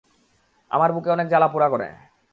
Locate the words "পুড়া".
1.47-1.67